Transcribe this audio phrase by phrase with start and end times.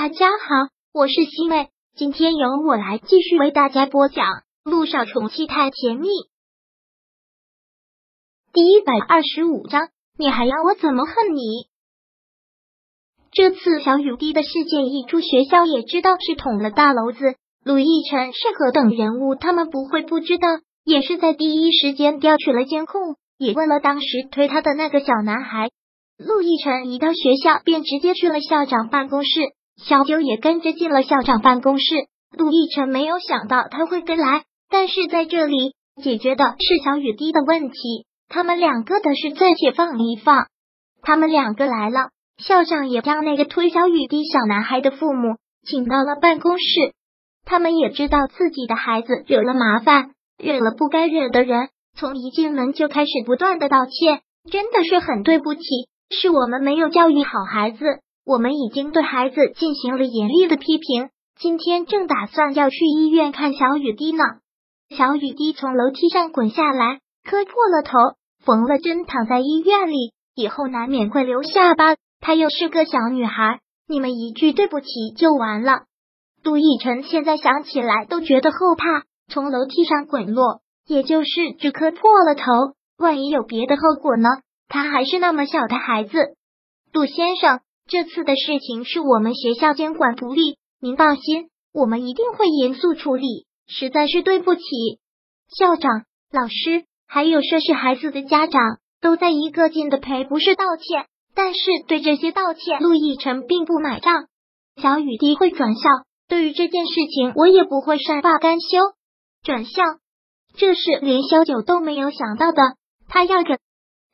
[0.00, 4.26] 大家好，我是西妹，今天由我来继续为大家播讲
[4.62, 6.06] 《路上宠妻太甜蜜》
[8.52, 9.88] 第一百二十五章。
[10.16, 11.66] 你还要我怎么恨你？
[13.32, 17.34] 这次小雨滴的事件一出，学校也知道是捅了大娄子。
[17.64, 20.46] 陆亦辰是何等人物，他们不会不知道，
[20.84, 25.70] 也是在第一时间调取了监控，也问了当时推他的那个小男孩。
[26.18, 29.30] 陆亦辰一到学校，便直接去了校长办公室。
[29.82, 31.84] 小九也跟着进了校长办公室。
[32.36, 38.06] 陆亦辰没有想到他会跟来，但是在这里解决的是小雨滴的问题。
[38.28, 40.46] 他们两个的事暂且放一放。
[41.00, 46.92] 他们两个来了，校长也将那个推小雨滴小男孩的父母请到了办公室。
[47.46, 55.62] 他们也知道自己的孩子惹了麻烦，惹了不该惹的人，从一进门就开始不断的道歉，真的是很对不起，
[56.10, 57.78] 是我们没有教育好孩子。
[58.28, 61.08] 我们已经对孩子进行了严厉的批评，
[61.40, 64.22] 今天正打算要去医院看小雨滴呢。
[64.94, 71.96] 小雨滴从楼梯上滚下来，磕破了头，缝了针，躺在医院里，以后难免会留下疤。
[72.20, 75.84] 她又是个小女孩，你们一句对不起就完了。
[76.42, 82.44] 杜奕晨现在想起来都觉得后怕，从楼梯上滚落，也就是只磕破了头，
[82.98, 84.28] 万一有别的后果呢？
[84.68, 86.12] 他还是那么小的孩子，
[86.92, 87.60] 杜先生。
[87.88, 93.46] 这次的事情是我们学校监管不力，您放心，我们一定会严肃处理。
[93.66, 94.62] 实在是对不起，
[95.56, 98.60] 校长、老师还有涉事孩子的家长
[99.00, 104.26] 都在一个劲的赔不是道歉，但是对这些道歉，陆亦辰并不买账。
[104.76, 105.80] 小雨滴会转校，
[106.28, 108.78] 对于这件事情，我也不会善罢甘休。
[109.42, 109.82] 转校，
[110.58, 112.60] 这是连萧九都没有想到的，
[113.08, 113.58] 他要着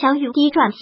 [0.00, 0.78] 小雨滴转校。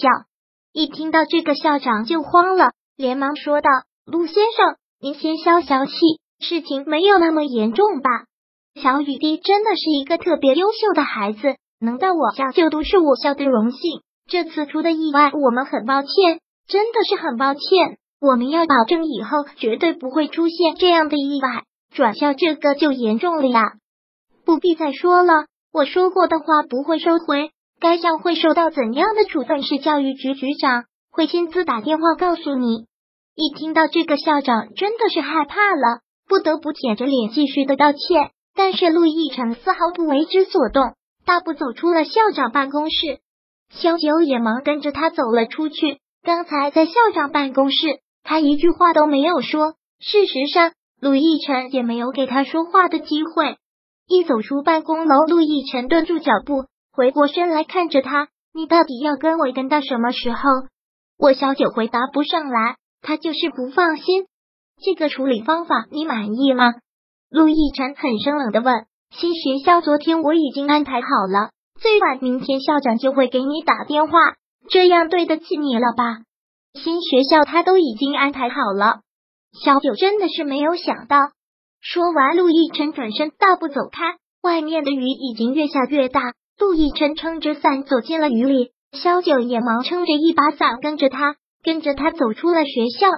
[0.77, 3.71] 一听到这个，校长就慌了，连忙说道
[4.05, 5.93] ：“陆先生，您先消消气，
[6.39, 8.11] 事情没有那么严重吧？
[8.75, 14.03] 小雨滴真的是一个特别优秀的孩子，能到我校就读是我校的荣幸。
[14.29, 17.63] 这次出的意外，我们很抱歉，真的是很抱歉。
[18.21, 21.63] 我们要保证以后绝对不会出现这样的意外。
[21.95, 23.63] 转校这个就严重了呀，
[24.45, 27.51] 不必再说了，我说过的话不会收回。”
[27.81, 29.63] 该校会受到怎样的处分？
[29.63, 32.87] 是教育局局长会亲自打电话告诉你。
[33.35, 38.31] 一听到这个，校长真的是害怕了，不得不舔着脸继续的道歉。
[38.55, 40.95] 但是陆亦辰丝毫不为之所动，
[41.27, 43.21] 大步走出了校长办公室。
[43.69, 45.99] 萧九也忙跟着他走了出去。
[46.23, 49.75] 刚才在校长办公室，他一句话都没有说。
[50.01, 53.57] 事实上，陆亦辰也没有给他说话的机会。
[54.09, 56.65] 一走出办公楼，陆亦辰顿住脚步。
[56.97, 60.41] 回过身来看着他，你到底要跟我跟到什么时候？
[61.19, 64.27] 我小九回答不上来，他就是不放心。
[64.83, 66.73] 这个处理方法你满意吗？
[67.29, 68.87] 陆亦辰很生冷的问。
[69.11, 74.13] 新学校昨天我已经安排好了，最晚明天校长就会给你打电话，
[74.71, 76.23] 这样对得起你了吧？
[76.73, 79.01] 新学校他都已经安排好了。
[79.63, 81.19] 小九真的是没有想到。
[81.81, 86.33] 说完，陆亦辰转身大步走开，外面的雨已经越下越大。
[86.59, 93.09] 陆亦辰撑着伞走进了雨里，萧九也忙撑着一把伞跟着他，跟着他走出了学校。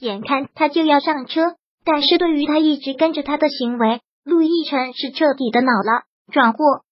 [0.00, 1.54] 眼看他就要上车，
[1.84, 6.82] 但是对于他一直跟着他的行为，陆亦辰是彻底的恼了，转过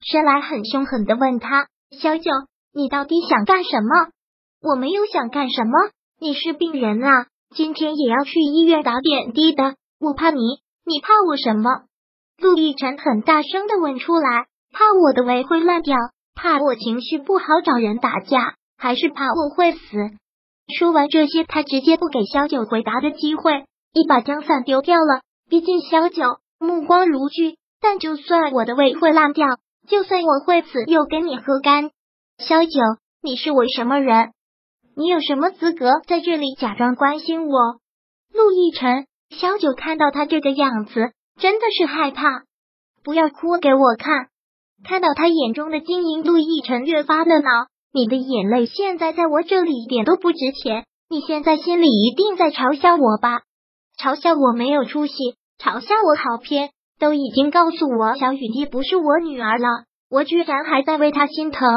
[0.00, 1.68] 身来很凶狠的问他
[2.00, 2.30] ：“萧九，
[2.72, 4.08] 你到底想干什么
[4.62, 10.40] ？”“我没有想干什么，你是病人啊，今天也要去医院打点滴的，我怕你，
[10.86, 11.82] 你怕我什么？”
[12.40, 14.46] 陆亦辰很大声的问出来。
[14.74, 15.96] 怕我的胃会烂掉，
[16.34, 19.78] 怕我情绪不好找人打架，还是怕我会死？
[20.76, 25.20] 说完这些，他直接不给萧九回答的机会，一把将伞丢掉了。
[25.48, 29.46] 毕竟萧九目光如炬，但就算我的胃会烂掉，
[29.86, 31.90] 就算我会死，又跟你何干？
[32.38, 32.80] 萧九，
[33.22, 34.32] 你是我什么人？
[34.96, 37.78] 你有什么资格在这里假装关心我？
[38.32, 42.42] 陆亦辰，萧九看到他这个样子，真的是害怕。
[43.04, 44.28] 不要哭给我看。
[44.84, 47.50] 看到他眼中的晶莹，陆亦辰越发的恼。
[47.92, 50.84] 你的眼泪现在在我这里一点都不值钱。
[51.08, 53.40] 你现在心里一定在嘲笑我吧？
[53.98, 55.14] 嘲笑我没有出息，
[55.58, 56.70] 嘲笑我好偏。
[57.00, 59.66] 都已经告诉我小雨滴不是我女儿了，
[60.08, 61.68] 我居然还在为她心疼。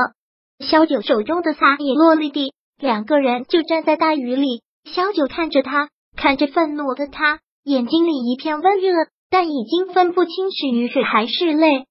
[0.60, 4.62] 萧九手中的伞也落了地，两个人就站在大雨里。
[4.86, 8.94] 萧九看着他，看着愤怒的他，眼睛里一片温热，
[9.32, 11.87] 但已经分不清是雨水还是泪。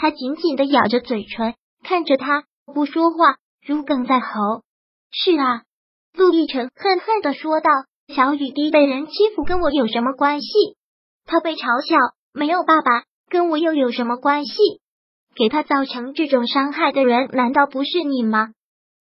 [0.00, 1.54] 他紧紧的咬着嘴唇，
[1.84, 3.36] 看着他不说话，
[3.66, 4.62] 如鲠在喉。
[5.10, 5.64] 是啊，
[6.14, 7.68] 陆亦辰恨恨的说道
[8.08, 10.48] ：“小雨滴被人欺负跟我有什么关系？
[11.26, 11.96] 他被嘲笑，
[12.32, 14.52] 没有爸爸，跟我又有什么关系？
[15.36, 18.54] 给他造成这种伤害的人，难道不是你吗？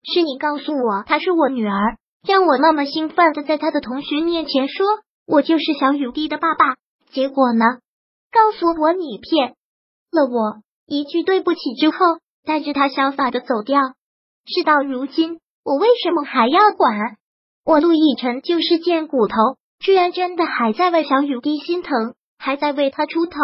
[0.03, 1.97] 是你告诉我她是我女儿，
[2.27, 4.85] 让我那么兴奋的在他的同学面前说
[5.29, 6.75] 我就是小雨滴的爸爸。
[7.12, 7.65] 结果呢？
[8.33, 9.55] 告诉我你骗
[10.11, 11.96] 了我，一句对不起之后，
[12.46, 13.79] 带着他潇洒的走掉。
[14.46, 17.19] 事到如今，我为什么还要管？
[17.62, 19.37] 我陆亦辰就是贱骨头，
[19.79, 23.38] 居然真的还在为小雨滴心疼，还在为他出头。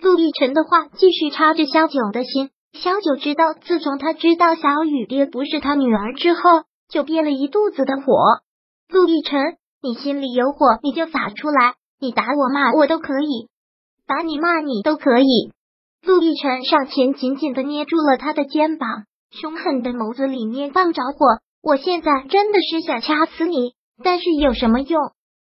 [0.00, 2.50] 陆亦辰的话继续插着萧九的心。
[2.72, 6.40] 萧九知道，自从他知道小雨滴不是他女儿之后，
[6.88, 8.12] 就憋了一肚子的火。
[8.88, 13.48] 陆亦辰，你心里有火，你就撒出来，你打我骂我都可以，
[14.04, 15.52] 打你骂你都可以。
[16.06, 18.88] 陆亦辰上前紧紧的捏住了他的肩膀，
[19.32, 21.40] 凶狠的眸子里面放着火。
[21.60, 23.72] 我现在真的是想掐死你，
[24.04, 25.00] 但是有什么用？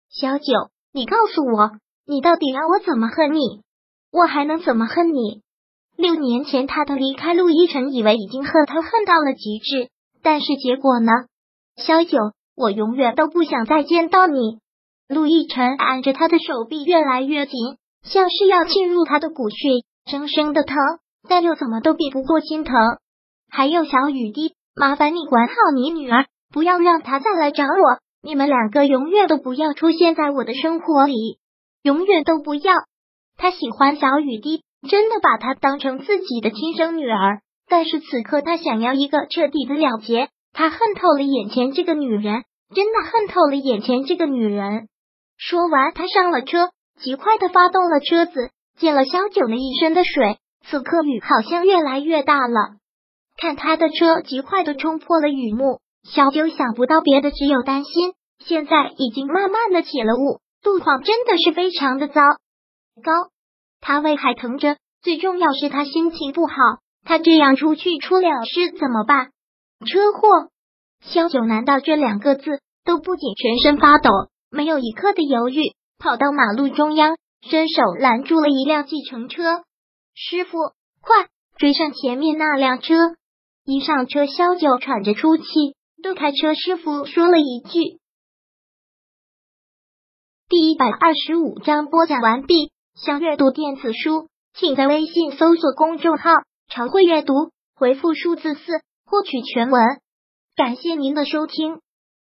[0.09, 0.45] 小九，
[0.93, 1.71] 你告诉我，
[2.07, 3.39] 你到底让我怎么恨你？
[4.13, 5.41] 我还能怎么恨你？
[5.97, 9.89] 六年前他的离开，陆一晨以为已经恨他恨到了极致，
[10.23, 11.11] 但是结果呢？
[11.75, 12.17] 小九，
[12.55, 14.59] 我永远都不想再见到你。
[15.09, 17.59] 陆亦辰按着他的手臂越来越紧，
[18.03, 19.57] 像是要进入他的骨血，
[20.05, 20.75] 生生的疼，
[21.27, 22.75] 但又怎么都比不过心疼。
[23.49, 24.53] 还有小雨滴。
[24.77, 27.99] 麻烦你管好你女儿，不要让她再来找我。
[28.21, 31.39] 你们两个永远都不要出现在我的生活里，
[31.81, 32.73] 永远都不要。
[33.37, 37.39] 他喜欢小雨滴，真的把她当成自己的亲生女儿。
[37.69, 40.27] 但是此刻他想要一个彻底的了结。
[40.51, 42.43] 他恨透了眼前这个女人，
[42.75, 44.89] 真的恨透了眼前这个女人。
[45.37, 46.69] 说完，他上了车，
[46.99, 50.37] 极快的发动了车子，溅了萧九那一身的水。
[50.67, 52.77] 此刻雨好像越来越大了。
[53.37, 58.13] 看他的车极快的冲破了雨幕，小九想不到别的，只有担心。
[58.39, 62.21] 现在已经慢慢的起了雾，路况真的是非常的糟
[63.03, 63.11] 糕。
[63.79, 66.55] 他胃还疼着，最重要是他心情不好。
[67.03, 69.29] 他这样出去出了事怎么办？
[69.85, 70.49] 车祸？
[71.01, 74.09] 萧九难道这两个字都不仅全身发抖，
[74.49, 77.15] 没有一刻的犹豫，跑到马路中央，
[77.49, 79.63] 伸手拦住了一辆计程车。
[80.13, 80.57] 师傅，
[81.01, 81.27] 快
[81.57, 82.95] 追上前面那辆车！
[83.65, 85.43] 一上车，萧九喘着粗气，
[86.01, 87.99] 对开车师傅说了一句
[90.49, 92.71] ：“第一百二十五章播讲完毕。
[92.95, 96.31] 想阅读电子书，请在微信搜索公众号
[96.71, 97.33] ‘常会阅读’，
[97.75, 98.61] 回复数字四
[99.05, 99.83] 获取全文。
[100.55, 101.81] 感谢您的收听。”